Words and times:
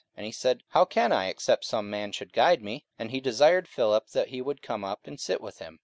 44:008:031 0.17 0.17
And 0.17 0.25
he 0.25 0.31
said, 0.31 0.63
How 0.69 0.83
can 0.85 1.11
I, 1.11 1.27
except 1.27 1.63
some 1.63 1.87
man 1.87 2.11
should 2.11 2.33
guide 2.33 2.63
me? 2.63 2.85
And 2.97 3.11
he 3.11 3.21
desired 3.21 3.67
Philip 3.67 4.07
that 4.07 4.29
he 4.29 4.41
would 4.41 4.63
come 4.63 4.83
up 4.83 5.05
and 5.05 5.19
sit 5.19 5.41
with 5.41 5.59
him. 5.59 5.79